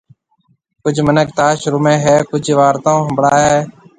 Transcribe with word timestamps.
ڪجھ 0.83 1.01
مِنک 1.05 1.29
تاش 1.37 1.59
رُميَ 1.73 1.95
ھيََََ، 2.03 2.15
ڪجھ 2.29 2.49
وارتائون 2.59 3.01
ھنڀڙائيَ 3.05 3.41
ھيََََ 3.49 3.59